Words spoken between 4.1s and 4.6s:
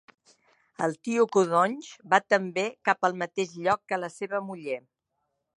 seua